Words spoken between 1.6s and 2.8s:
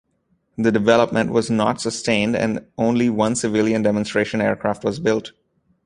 sustained and